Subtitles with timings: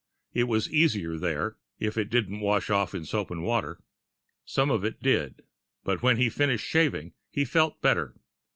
[0.33, 3.83] It was easier there, if it didn't wash off in soap and water.
[4.43, 5.43] Some of it did,
[5.83, 8.15] but when he finished shaving, he felt better.